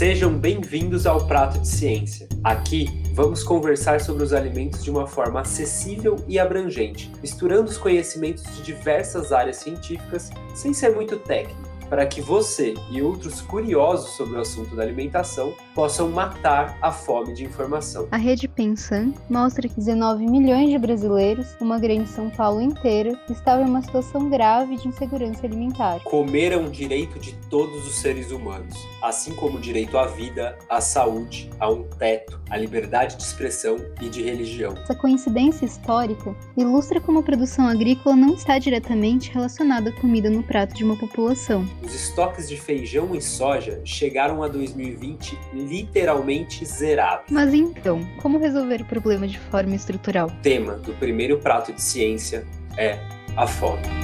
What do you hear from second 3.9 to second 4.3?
sobre